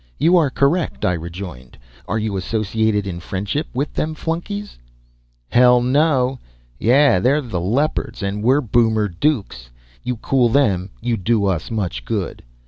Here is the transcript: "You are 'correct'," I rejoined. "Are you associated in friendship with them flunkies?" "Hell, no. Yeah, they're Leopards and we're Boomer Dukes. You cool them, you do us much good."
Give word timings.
"You 0.17 0.35
are 0.35 0.49
'correct'," 0.49 1.05
I 1.05 1.13
rejoined. 1.13 1.77
"Are 2.07 2.17
you 2.17 2.35
associated 2.35 3.05
in 3.05 3.19
friendship 3.19 3.67
with 3.71 3.93
them 3.93 4.15
flunkies?" 4.15 4.79
"Hell, 5.49 5.79
no. 5.79 6.39
Yeah, 6.79 7.19
they're 7.19 7.39
Leopards 7.39 8.23
and 8.23 8.41
we're 8.41 8.61
Boomer 8.61 9.07
Dukes. 9.07 9.69
You 10.01 10.17
cool 10.17 10.49
them, 10.49 10.89
you 11.01 11.17
do 11.17 11.45
us 11.45 11.69
much 11.69 12.03
good." 12.03 12.41